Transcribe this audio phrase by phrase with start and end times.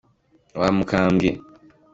[0.59, 1.29] Wa mukambwe